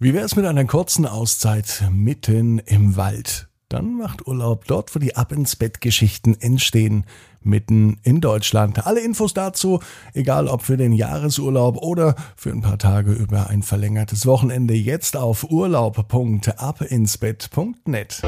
Wie 0.00 0.14
wär's 0.14 0.36
mit 0.36 0.46
einer 0.46 0.64
kurzen 0.64 1.06
Auszeit 1.06 1.82
mitten 1.90 2.60
im 2.60 2.96
Wald? 2.96 3.48
Dann 3.68 3.96
macht 3.96 4.28
Urlaub 4.28 4.64
dort, 4.66 4.94
wo 4.94 5.00
die 5.00 5.16
Ab 5.16 5.32
ins 5.32 5.56
Bett 5.56 5.80
Geschichten 5.80 6.40
entstehen, 6.40 7.04
mitten 7.40 7.98
in 8.04 8.20
Deutschland. 8.20 8.86
Alle 8.86 9.00
Infos 9.00 9.34
dazu, 9.34 9.80
egal 10.14 10.46
ob 10.46 10.62
für 10.62 10.76
den 10.76 10.92
Jahresurlaub 10.92 11.78
oder 11.78 12.14
für 12.36 12.50
ein 12.50 12.60
paar 12.60 12.78
Tage 12.78 13.10
über 13.10 13.50
ein 13.50 13.64
verlängertes 13.64 14.24
Wochenende, 14.24 14.74
jetzt 14.74 15.16
auf 15.16 15.50
urlaub.abinsbett.net. 15.50 18.22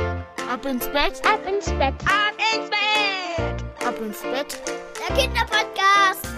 Ab 0.52 0.66
ins 0.66 0.86
Bett, 0.86 1.22
ab 1.24 1.46
ins 1.46 1.66
Bett, 1.66 1.94
ab 2.04 2.34
ins 2.52 2.68
Bett, 2.68 3.64
ab 3.86 3.94
ins 4.04 4.22
Bett. 4.22 4.60
Der 5.08 5.16
Kinderpodcast. 5.16 6.29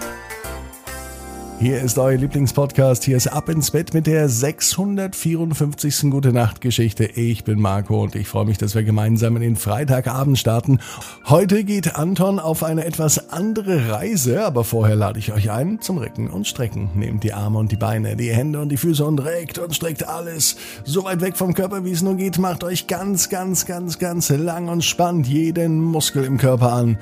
Hier 1.63 1.81
ist 1.81 1.97
euer 1.97 2.17
Lieblingspodcast. 2.17 3.05
Hier 3.05 3.15
ist 3.15 3.27
Ab 3.27 3.47
ins 3.47 3.71
Bett 3.71 3.93
mit 3.93 4.05
der 4.05 4.27
654. 4.27 6.11
Gute 6.11 6.33
Nacht 6.33 6.59
Geschichte. 6.59 7.05
Ich 7.05 7.45
bin 7.45 7.61
Marco 7.61 8.03
und 8.03 8.15
ich 8.15 8.27
freue 8.27 8.43
mich, 8.43 8.57
dass 8.57 8.75
wir 8.75 8.83
gemeinsam 8.83 9.37
in 9.37 9.41
den 9.43 9.55
Freitagabend 9.55 10.37
starten. 10.37 10.79
Heute 11.23 11.63
geht 11.63 11.95
Anton 11.95 12.39
auf 12.39 12.63
eine 12.63 12.83
etwas 12.83 13.29
andere 13.29 13.89
Reise, 13.89 14.43
aber 14.43 14.65
vorher 14.65 14.97
lade 14.97 15.19
ich 15.19 15.31
euch 15.31 15.51
ein 15.51 15.79
zum 15.79 15.99
Recken 15.99 16.29
und 16.29 16.47
Strecken. 16.47 16.89
Nehmt 16.95 17.23
die 17.23 17.31
Arme 17.31 17.59
und 17.59 17.71
die 17.71 17.77
Beine, 17.77 18.17
die 18.17 18.33
Hände 18.33 18.59
und 18.59 18.67
die 18.67 18.75
Füße 18.75 19.05
und 19.05 19.19
reckt 19.19 19.57
und 19.57 19.73
streckt 19.73 20.05
alles 20.05 20.57
so 20.83 21.05
weit 21.05 21.21
weg 21.21 21.37
vom 21.37 21.53
Körper, 21.53 21.85
wie 21.85 21.93
es 21.93 22.01
nur 22.01 22.17
geht. 22.17 22.39
Macht 22.39 22.65
euch 22.65 22.87
ganz, 22.87 23.29
ganz, 23.29 23.65
ganz, 23.65 23.99
ganz 23.99 24.27
lang 24.27 24.67
und 24.67 24.83
spannt 24.83 25.27
jeden 25.27 25.79
Muskel 25.79 26.25
im 26.25 26.37
Körper 26.37 26.73
an. 26.73 26.97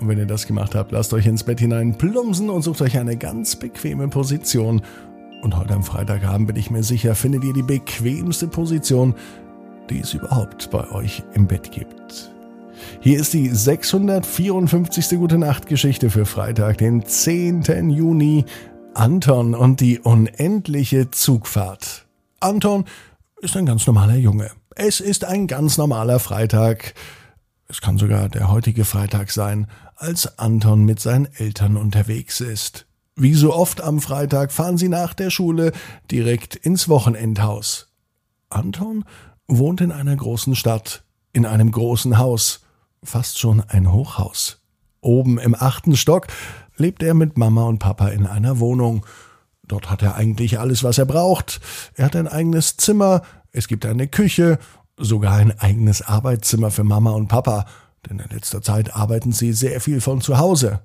Und 0.00 0.08
wenn 0.08 0.18
ihr 0.18 0.26
das 0.26 0.46
gemacht 0.46 0.74
habt, 0.74 0.92
lasst 0.92 1.12
euch 1.12 1.26
ins 1.26 1.44
Bett 1.44 1.60
hinein 1.60 1.98
plumpsen 1.98 2.48
und 2.48 2.62
sucht 2.62 2.80
euch 2.80 2.98
eine 2.98 3.18
ganz 3.18 3.56
bequeme 3.56 4.08
Position. 4.08 4.80
Und 5.42 5.56
heute 5.56 5.74
am 5.74 5.82
Freitagabend 5.82 6.46
bin 6.46 6.56
ich 6.56 6.70
mir 6.70 6.82
sicher, 6.82 7.14
findet 7.14 7.44
ihr 7.44 7.52
die 7.52 7.62
bequemste 7.62 8.48
Position, 8.48 9.14
die 9.90 10.00
es 10.00 10.14
überhaupt 10.14 10.70
bei 10.70 10.90
euch 10.90 11.22
im 11.34 11.46
Bett 11.46 11.70
gibt. 11.70 12.32
Hier 13.00 13.20
ist 13.20 13.34
die 13.34 13.48
654. 13.48 15.18
Gute 15.18 15.36
Nacht 15.36 15.66
Geschichte 15.66 16.08
für 16.08 16.24
Freitag, 16.24 16.78
den 16.78 17.04
10. 17.04 17.90
Juni. 17.90 18.46
Anton 18.94 19.54
und 19.54 19.80
die 19.80 20.00
unendliche 20.00 21.10
Zugfahrt. 21.10 22.06
Anton 22.40 22.86
ist 23.40 23.56
ein 23.56 23.66
ganz 23.66 23.86
normaler 23.86 24.16
Junge. 24.16 24.50
Es 24.74 25.00
ist 25.00 25.24
ein 25.24 25.46
ganz 25.46 25.78
normaler 25.78 26.18
Freitag. 26.18 26.94
Es 27.70 27.80
kann 27.80 27.98
sogar 27.98 28.28
der 28.28 28.50
heutige 28.50 28.84
Freitag 28.84 29.30
sein, 29.30 29.68
als 29.94 30.40
Anton 30.40 30.84
mit 30.84 30.98
seinen 30.98 31.26
Eltern 31.36 31.76
unterwegs 31.76 32.40
ist. 32.40 32.86
Wie 33.14 33.32
so 33.32 33.54
oft 33.54 33.80
am 33.80 34.00
Freitag 34.00 34.50
fahren 34.50 34.76
sie 34.76 34.88
nach 34.88 35.14
der 35.14 35.30
Schule 35.30 35.70
direkt 36.10 36.56
ins 36.56 36.88
Wochenendhaus. 36.88 37.86
Anton 38.48 39.04
wohnt 39.46 39.80
in 39.82 39.92
einer 39.92 40.16
großen 40.16 40.56
Stadt, 40.56 41.04
in 41.32 41.46
einem 41.46 41.70
großen 41.70 42.18
Haus, 42.18 42.62
fast 43.04 43.38
schon 43.38 43.60
ein 43.60 43.92
Hochhaus. 43.92 44.60
Oben 45.00 45.38
im 45.38 45.54
achten 45.54 45.94
Stock 45.94 46.26
lebt 46.76 47.04
er 47.04 47.14
mit 47.14 47.38
Mama 47.38 47.62
und 47.66 47.78
Papa 47.78 48.08
in 48.08 48.26
einer 48.26 48.58
Wohnung. 48.58 49.06
Dort 49.62 49.90
hat 49.90 50.02
er 50.02 50.16
eigentlich 50.16 50.58
alles, 50.58 50.82
was 50.82 50.98
er 50.98 51.06
braucht. 51.06 51.60
Er 51.94 52.06
hat 52.06 52.16
ein 52.16 52.26
eigenes 52.26 52.76
Zimmer, 52.76 53.22
es 53.52 53.68
gibt 53.68 53.86
eine 53.86 54.08
Küche 54.08 54.58
sogar 55.00 55.34
ein 55.34 55.58
eigenes 55.58 56.02
Arbeitszimmer 56.02 56.70
für 56.70 56.84
Mama 56.84 57.10
und 57.12 57.28
Papa, 57.28 57.66
denn 58.08 58.18
in 58.18 58.28
letzter 58.30 58.62
Zeit 58.62 58.94
arbeiten 58.94 59.32
sie 59.32 59.52
sehr 59.52 59.80
viel 59.80 60.00
von 60.00 60.20
zu 60.20 60.38
Hause. 60.38 60.80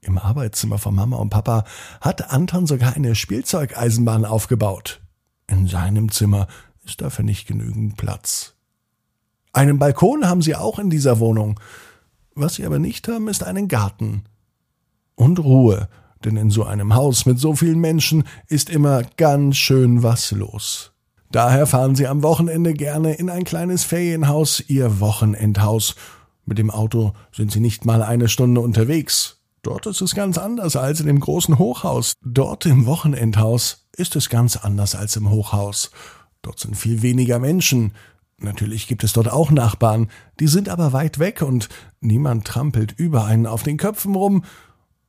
Im 0.00 0.18
Arbeitszimmer 0.18 0.78
von 0.78 0.94
Mama 0.94 1.16
und 1.16 1.30
Papa 1.30 1.64
hat 2.00 2.30
Anton 2.30 2.66
sogar 2.66 2.94
eine 2.94 3.14
Spielzeugeisenbahn 3.14 4.24
aufgebaut. 4.24 5.00
In 5.48 5.66
seinem 5.66 6.10
Zimmer 6.10 6.46
ist 6.84 7.00
dafür 7.00 7.24
nicht 7.24 7.46
genügend 7.46 7.96
Platz. 7.96 8.54
Einen 9.52 9.78
Balkon 9.78 10.26
haben 10.26 10.42
sie 10.42 10.54
auch 10.54 10.78
in 10.78 10.90
dieser 10.90 11.18
Wohnung. 11.18 11.58
Was 12.34 12.54
sie 12.54 12.66
aber 12.66 12.78
nicht 12.78 13.08
haben, 13.08 13.28
ist 13.28 13.42
einen 13.42 13.66
Garten. 13.66 14.24
Und 15.16 15.40
Ruhe, 15.40 15.88
denn 16.24 16.36
in 16.36 16.50
so 16.50 16.64
einem 16.64 16.94
Haus 16.94 17.26
mit 17.26 17.40
so 17.40 17.54
vielen 17.54 17.80
Menschen 17.80 18.24
ist 18.46 18.70
immer 18.70 19.02
ganz 19.16 19.56
schön 19.56 20.02
was 20.02 20.30
los. 20.30 20.92
Daher 21.30 21.66
fahren 21.66 21.94
sie 21.94 22.06
am 22.06 22.22
Wochenende 22.22 22.72
gerne 22.72 23.14
in 23.14 23.28
ein 23.28 23.44
kleines 23.44 23.84
Ferienhaus, 23.84 24.64
ihr 24.66 24.98
Wochenendhaus. 25.00 25.94
Mit 26.46 26.56
dem 26.56 26.70
Auto 26.70 27.12
sind 27.32 27.52
sie 27.52 27.60
nicht 27.60 27.84
mal 27.84 28.02
eine 28.02 28.28
Stunde 28.28 28.62
unterwegs. 28.62 29.38
Dort 29.62 29.84
ist 29.86 30.00
es 30.00 30.14
ganz 30.14 30.38
anders 30.38 30.76
als 30.76 31.00
in 31.00 31.06
dem 31.06 31.20
großen 31.20 31.58
Hochhaus. 31.58 32.14
Dort 32.24 32.64
im 32.64 32.86
Wochenendhaus 32.86 33.88
ist 33.94 34.16
es 34.16 34.30
ganz 34.30 34.56
anders 34.56 34.94
als 34.94 35.16
im 35.16 35.28
Hochhaus. 35.28 35.90
Dort 36.40 36.60
sind 36.60 36.76
viel 36.76 37.02
weniger 37.02 37.38
Menschen. 37.38 37.92
Natürlich 38.38 38.86
gibt 38.86 39.04
es 39.04 39.12
dort 39.12 39.30
auch 39.30 39.50
Nachbarn, 39.50 40.08
die 40.40 40.46
sind 40.46 40.68
aber 40.68 40.92
weit 40.92 41.18
weg 41.18 41.42
und 41.42 41.68
niemand 42.00 42.46
trampelt 42.46 42.94
über 42.96 43.24
einen 43.24 43.46
auf 43.46 43.64
den 43.64 43.76
Köpfen 43.76 44.14
rum. 44.14 44.44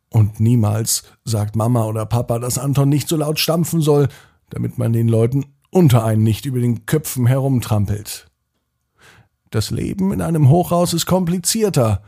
Und 0.09 0.39
niemals 0.39 1.03
sagt 1.23 1.55
Mama 1.55 1.85
oder 1.85 2.05
Papa, 2.07 2.39
dass 2.39 2.57
Anton 2.57 2.89
nicht 2.89 3.07
so 3.07 3.15
laut 3.15 3.39
stampfen 3.39 3.81
soll, 3.81 4.09
damit 4.49 4.79
man 4.79 4.91
den 4.91 5.07
Leuten 5.07 5.45
unter 5.69 6.03
einen 6.03 6.23
nicht 6.23 6.45
über 6.45 6.59
den 6.59 6.85
Köpfen 6.85 7.27
herumtrampelt. 7.27 8.29
Das 9.49 9.71
Leben 9.71 10.11
in 10.11 10.21
einem 10.21 10.49
Hochhaus 10.49 10.93
ist 10.93 11.05
komplizierter. 11.05 12.03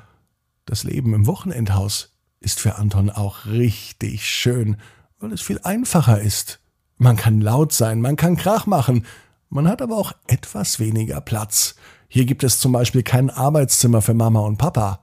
Das 0.65 0.83
Leben 0.83 1.13
im 1.13 1.25
Wochenendhaus 1.25 2.13
ist 2.39 2.59
für 2.59 2.75
Anton 2.75 3.09
auch 3.09 3.45
richtig 3.45 4.27
schön, 4.29 4.77
weil 5.19 5.31
es 5.31 5.41
viel 5.41 5.59
einfacher 5.63 6.21
ist. 6.21 6.59
Man 6.97 7.15
kann 7.15 7.41
laut 7.41 7.73
sein, 7.73 8.01
man 8.01 8.15
kann 8.15 8.37
Krach 8.37 8.67
machen, 8.67 9.05
man 9.49 9.67
hat 9.67 9.81
aber 9.81 9.97
auch 9.97 10.13
etwas 10.27 10.79
weniger 10.79 11.19
Platz. 11.19 11.75
Hier 12.07 12.25
gibt 12.25 12.43
es 12.43 12.59
zum 12.59 12.71
Beispiel 12.71 13.03
kein 13.03 13.29
Arbeitszimmer 13.29 14.01
für 14.01 14.13
Mama 14.13 14.41
und 14.41 14.57
Papa. 14.57 15.01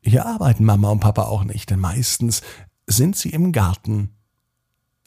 Hier 0.00 0.24
arbeiten 0.26 0.64
Mama 0.64 0.90
und 0.90 1.00
Papa 1.00 1.24
auch 1.24 1.44
nicht, 1.44 1.70
denn 1.70 1.80
meistens 1.80 2.42
sind 2.86 3.16
sie 3.16 3.30
im 3.30 3.52
Garten. 3.52 4.15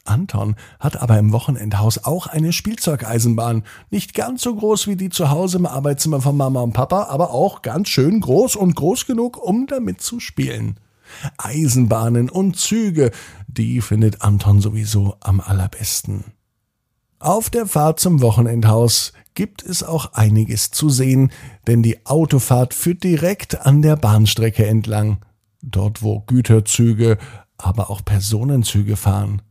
Anton 0.04 0.56
hat 0.78 1.00
aber 1.00 1.18
im 1.18 1.32
Wochenendhaus 1.32 2.04
auch 2.04 2.26
eine 2.26 2.52
Spielzeugeisenbahn. 2.52 3.64
Nicht 3.90 4.14
ganz 4.14 4.42
so 4.42 4.54
groß 4.54 4.86
wie 4.86 4.96
die 4.96 5.10
zu 5.10 5.30
Hause 5.30 5.58
im 5.58 5.66
Arbeitszimmer 5.66 6.20
von 6.20 6.36
Mama 6.36 6.60
und 6.60 6.72
Papa, 6.72 7.04
aber 7.04 7.30
auch 7.30 7.62
ganz 7.62 7.88
schön 7.88 8.20
groß 8.20 8.56
und 8.56 8.74
groß 8.74 9.06
genug, 9.06 9.36
um 9.36 9.66
damit 9.66 10.00
zu 10.00 10.20
spielen. 10.20 10.78
Eisenbahnen 11.38 12.30
und 12.30 12.56
Züge, 12.56 13.10
die 13.48 13.80
findet 13.80 14.22
Anton 14.22 14.60
sowieso 14.60 15.16
am 15.20 15.40
allerbesten. 15.40 16.24
Auf 17.18 17.50
der 17.50 17.66
Fahrt 17.66 18.00
zum 18.00 18.22
Wochenendhaus 18.22 19.12
gibt 19.34 19.62
es 19.62 19.82
auch 19.82 20.14
einiges 20.14 20.70
zu 20.70 20.88
sehen, 20.88 21.30
denn 21.66 21.82
die 21.82 22.06
Autofahrt 22.06 22.72
führt 22.74 23.04
direkt 23.04 23.66
an 23.66 23.82
der 23.82 23.96
Bahnstrecke 23.96 24.66
entlang, 24.66 25.18
dort 25.62 26.02
wo 26.02 26.20
Güterzüge, 26.20 27.18
aber 27.58 27.90
auch 27.90 28.04
Personenzüge 28.04 28.96
fahren. 28.96 29.42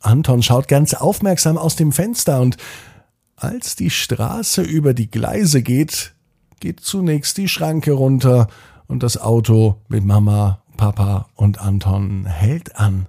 Anton 0.00 0.42
schaut 0.42 0.68
ganz 0.68 0.94
aufmerksam 0.94 1.58
aus 1.58 1.76
dem 1.76 1.92
Fenster 1.92 2.40
und 2.40 2.56
als 3.36 3.76
die 3.76 3.90
Straße 3.90 4.62
über 4.62 4.94
die 4.94 5.10
Gleise 5.10 5.62
geht, 5.62 6.14
geht 6.60 6.80
zunächst 6.80 7.36
die 7.38 7.48
Schranke 7.48 7.92
runter 7.92 8.48
und 8.86 9.02
das 9.02 9.16
Auto 9.16 9.82
mit 9.88 10.04
Mama, 10.04 10.62
Papa 10.76 11.28
und 11.34 11.60
Anton 11.60 12.26
hält 12.26 12.76
an. 12.76 13.06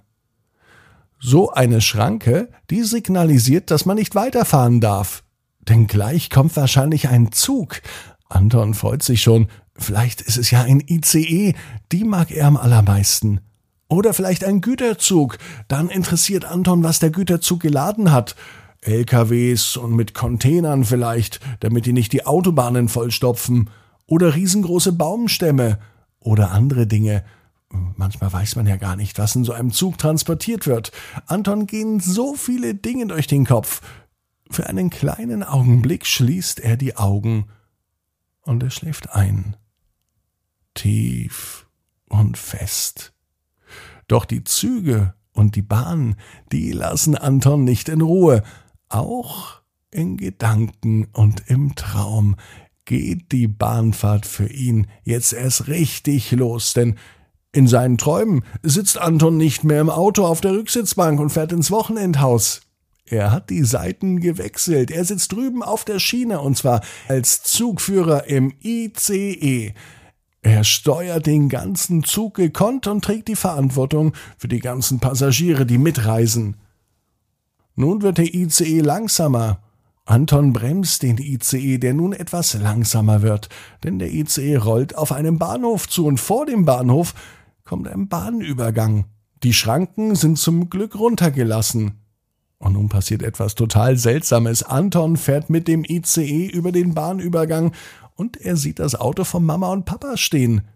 So 1.18 1.50
eine 1.50 1.80
Schranke, 1.80 2.48
die 2.70 2.82
signalisiert, 2.82 3.70
dass 3.70 3.86
man 3.86 3.96
nicht 3.96 4.14
weiterfahren 4.14 4.80
darf. 4.80 5.22
Denn 5.60 5.86
gleich 5.86 6.30
kommt 6.30 6.56
wahrscheinlich 6.56 7.08
ein 7.08 7.32
Zug. 7.32 7.82
Anton 8.28 8.74
freut 8.74 9.02
sich 9.02 9.20
schon. 9.20 9.48
Vielleicht 9.74 10.20
ist 10.22 10.36
es 10.36 10.50
ja 10.50 10.62
ein 10.62 10.80
ICE, 10.80 11.54
die 11.92 12.04
mag 12.04 12.30
er 12.30 12.46
am 12.46 12.56
allermeisten. 12.56 13.40
Oder 13.90 14.14
vielleicht 14.14 14.44
ein 14.44 14.60
Güterzug. 14.60 15.36
Dann 15.66 15.90
interessiert 15.90 16.44
Anton, 16.44 16.84
was 16.84 17.00
der 17.00 17.10
Güterzug 17.10 17.60
geladen 17.60 18.12
hat. 18.12 18.36
LKWs 18.82 19.76
und 19.76 19.94
mit 19.94 20.14
Containern 20.14 20.84
vielleicht, 20.84 21.40
damit 21.58 21.86
die 21.86 21.92
nicht 21.92 22.12
die 22.12 22.24
Autobahnen 22.24 22.88
vollstopfen. 22.88 23.68
Oder 24.06 24.36
riesengroße 24.36 24.92
Baumstämme. 24.92 25.80
Oder 26.20 26.52
andere 26.52 26.86
Dinge. 26.86 27.24
Manchmal 27.96 28.32
weiß 28.32 28.54
man 28.54 28.66
ja 28.66 28.76
gar 28.76 28.94
nicht, 28.94 29.18
was 29.18 29.34
in 29.34 29.42
so 29.42 29.52
einem 29.52 29.72
Zug 29.72 29.98
transportiert 29.98 30.68
wird. 30.68 30.92
Anton 31.26 31.66
gehen 31.66 31.98
so 31.98 32.34
viele 32.34 32.76
Dinge 32.76 33.08
durch 33.08 33.26
den 33.26 33.44
Kopf. 33.44 33.82
Für 34.50 34.68
einen 34.68 34.90
kleinen 34.90 35.42
Augenblick 35.42 36.06
schließt 36.06 36.60
er 36.60 36.76
die 36.76 36.96
Augen 36.96 37.46
und 38.42 38.62
er 38.62 38.70
schläft 38.70 39.14
ein. 39.14 39.56
Tief 40.74 41.66
und 42.08 42.38
fest. 42.38 43.12
Doch 44.10 44.24
die 44.24 44.42
Züge 44.42 45.14
und 45.32 45.54
die 45.54 45.62
Bahn, 45.62 46.16
die 46.50 46.72
lassen 46.72 47.14
Anton 47.14 47.62
nicht 47.62 47.88
in 47.88 48.00
Ruhe. 48.00 48.42
Auch 48.88 49.60
in 49.92 50.16
Gedanken 50.16 51.06
und 51.12 51.44
im 51.46 51.76
Traum 51.76 52.34
geht 52.86 53.30
die 53.30 53.46
Bahnfahrt 53.46 54.26
für 54.26 54.48
ihn 54.48 54.88
jetzt 55.04 55.32
erst 55.32 55.68
richtig 55.68 56.32
los, 56.32 56.72
denn 56.72 56.96
in 57.52 57.68
seinen 57.68 57.98
Träumen 57.98 58.42
sitzt 58.64 58.98
Anton 58.98 59.36
nicht 59.36 59.62
mehr 59.62 59.80
im 59.80 59.90
Auto 59.90 60.26
auf 60.26 60.40
der 60.40 60.54
Rücksitzbank 60.54 61.20
und 61.20 61.30
fährt 61.30 61.52
ins 61.52 61.70
Wochenendhaus. 61.70 62.62
Er 63.06 63.30
hat 63.30 63.48
die 63.48 63.62
Seiten 63.62 64.18
gewechselt. 64.18 64.90
Er 64.90 65.04
sitzt 65.04 65.30
drüben 65.30 65.62
auf 65.62 65.84
der 65.84 66.00
Schiene 66.00 66.40
und 66.40 66.56
zwar 66.56 66.80
als 67.06 67.44
Zugführer 67.44 68.26
im 68.26 68.54
ICE. 68.60 69.72
Er 70.42 70.64
steuert 70.64 71.26
den 71.26 71.48
ganzen 71.48 72.02
Zug 72.02 72.34
gekonnt 72.34 72.86
und 72.86 73.04
trägt 73.04 73.28
die 73.28 73.36
Verantwortung 73.36 74.14
für 74.38 74.48
die 74.48 74.60
ganzen 74.60 74.98
Passagiere, 74.98 75.66
die 75.66 75.78
mitreisen. 75.78 76.56
Nun 77.74 78.02
wird 78.02 78.18
der 78.18 78.34
ICE 78.34 78.80
langsamer. 78.80 79.60
Anton 80.06 80.52
bremst 80.52 81.02
den 81.02 81.18
ICE, 81.18 81.78
der 81.78 81.94
nun 81.94 82.12
etwas 82.12 82.54
langsamer 82.54 83.22
wird, 83.22 83.48
denn 83.84 83.98
der 83.98 84.12
ICE 84.12 84.56
rollt 84.56 84.96
auf 84.96 85.12
einem 85.12 85.38
Bahnhof 85.38 85.88
zu 85.88 86.06
und 86.06 86.18
vor 86.18 86.46
dem 86.46 86.64
Bahnhof 86.64 87.14
kommt 87.64 87.86
ein 87.86 88.08
Bahnübergang. 88.08 89.04
Die 89.42 89.54
Schranken 89.54 90.16
sind 90.16 90.38
zum 90.38 90.68
Glück 90.68 90.98
runtergelassen. 90.98 92.00
Und 92.58 92.74
nun 92.74 92.90
passiert 92.90 93.22
etwas 93.22 93.54
total 93.54 93.96
Seltsames. 93.96 94.62
Anton 94.62 95.16
fährt 95.16 95.48
mit 95.48 95.66
dem 95.66 95.82
ICE 95.82 96.46
über 96.46 96.72
den 96.72 96.92
Bahnübergang 96.92 97.72
und 98.20 98.36
er 98.36 98.56
sieht 98.56 98.80
das 98.80 98.94
Auto 98.94 99.24
von 99.24 99.46
Mama 99.46 99.72
und 99.72 99.86
Papa 99.86 100.18
stehen. 100.18 100.68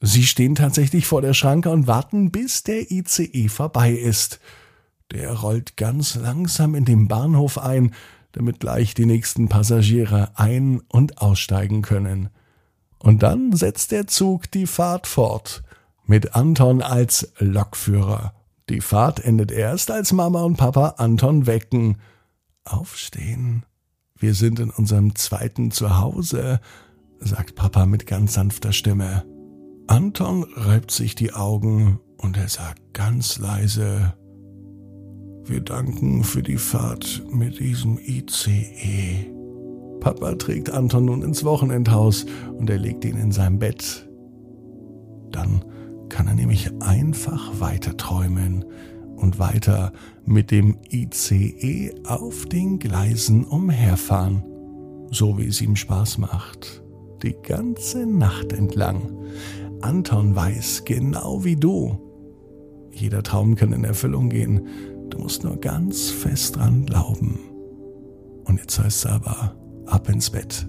Sie 0.00 0.22
stehen 0.22 0.54
tatsächlich 0.54 1.06
vor 1.06 1.20
der 1.20 1.34
Schranke 1.34 1.68
und 1.68 1.86
warten, 1.86 2.30
bis 2.30 2.62
der 2.62 2.90
ICE 2.90 3.50
vorbei 3.50 3.92
ist. 3.92 4.40
Der 5.12 5.34
rollt 5.34 5.76
ganz 5.76 6.14
langsam 6.14 6.74
in 6.74 6.86
den 6.86 7.06
Bahnhof 7.06 7.58
ein, 7.58 7.92
damit 8.32 8.60
gleich 8.60 8.94
die 8.94 9.04
nächsten 9.04 9.50
Passagiere 9.50 10.30
ein- 10.36 10.80
und 10.88 11.20
aussteigen 11.20 11.82
können. 11.82 12.30
Und 12.98 13.22
dann 13.22 13.52
setzt 13.52 13.92
der 13.92 14.06
Zug 14.06 14.50
die 14.50 14.66
Fahrt 14.66 15.06
fort, 15.06 15.62
mit 16.06 16.34
Anton 16.34 16.80
als 16.80 17.34
Lokführer. 17.38 18.32
Die 18.70 18.80
Fahrt 18.80 19.22
endet 19.22 19.52
erst, 19.52 19.90
als 19.90 20.12
Mama 20.12 20.42
und 20.42 20.56
Papa 20.56 20.94
Anton 20.96 21.46
wecken. 21.46 21.98
Aufstehen. 22.64 23.66
Wir 24.18 24.34
sind 24.34 24.58
in 24.58 24.70
unserem 24.70 25.14
zweiten 25.14 25.70
Zuhause, 25.70 26.60
sagt 27.20 27.54
Papa 27.54 27.86
mit 27.86 28.06
ganz 28.06 28.34
sanfter 28.34 28.72
Stimme. 28.72 29.24
Anton 29.86 30.44
reibt 30.54 30.90
sich 30.90 31.14
die 31.14 31.32
Augen 31.32 32.00
und 32.16 32.36
er 32.36 32.48
sagt 32.48 32.94
ganz 32.94 33.38
leise, 33.38 34.14
wir 35.44 35.60
danken 35.60 36.24
für 36.24 36.42
die 36.42 36.58
Fahrt 36.58 37.22
mit 37.30 37.60
diesem 37.60 37.96
ICE. 37.98 39.32
Papa 40.00 40.34
trägt 40.34 40.70
Anton 40.70 41.06
nun 41.06 41.22
ins 41.22 41.44
Wochenendhaus 41.44 42.26
und 42.58 42.68
er 42.68 42.78
legt 42.78 43.04
ihn 43.04 43.16
in 43.16 43.30
sein 43.30 43.58
Bett. 43.60 44.08
Dann 45.30 45.64
kann 46.08 46.26
er 46.26 46.34
nämlich 46.34 46.70
einfach 46.82 47.60
weiter 47.60 47.96
träumen 47.96 48.64
und 49.18 49.38
weiter 49.38 49.92
mit 50.24 50.50
dem 50.50 50.76
ICE 50.90 51.92
auf 52.04 52.46
den 52.46 52.78
Gleisen 52.78 53.44
umherfahren, 53.44 54.42
so 55.10 55.38
wie 55.38 55.46
es 55.46 55.60
ihm 55.60 55.76
Spaß 55.76 56.18
macht, 56.18 56.82
die 57.22 57.34
ganze 57.42 58.06
Nacht 58.06 58.52
entlang. 58.52 59.16
Anton 59.80 60.34
weiß 60.34 60.84
genau 60.84 61.44
wie 61.44 61.56
du. 61.56 61.98
Jeder 62.92 63.22
Traum 63.22 63.54
kann 63.54 63.72
in 63.72 63.84
Erfüllung 63.84 64.28
gehen. 64.28 64.66
Du 65.10 65.18
musst 65.18 65.44
nur 65.44 65.56
ganz 65.56 66.10
fest 66.10 66.56
dran 66.56 66.84
glauben. 66.86 67.38
Und 68.44 68.58
jetzt 68.58 68.78
heißt 68.78 69.04
es 69.04 69.06
aber, 69.06 69.54
ab 69.86 70.08
ins 70.08 70.30
Bett. 70.30 70.66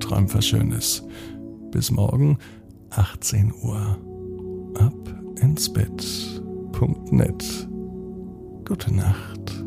Träum 0.00 0.32
was 0.32 0.46
Schönes. 0.46 1.02
Bis 1.70 1.90
morgen, 1.90 2.38
18 2.90 3.52
Uhr 3.62 3.98
ab 4.78 4.94
ins 5.40 5.72
Bett.net. 5.72 6.43
Gute 8.64 8.92
Nacht. 8.92 9.63